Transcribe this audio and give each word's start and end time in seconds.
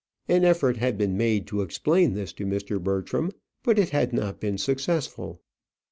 An 0.27 0.43
effort 0.43 0.77
had 0.77 0.97
been 0.97 1.15
made 1.15 1.45
to 1.45 1.61
explain 1.61 2.13
this 2.15 2.33
to 2.33 2.43
Mr. 2.47 2.81
Bertram, 2.83 3.29
but 3.61 3.77
it 3.77 3.89
had 3.91 4.13
not 4.13 4.39
been 4.39 4.57
successful. 4.57 5.43